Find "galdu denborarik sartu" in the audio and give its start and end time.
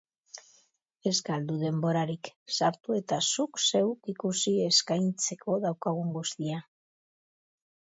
1.27-2.97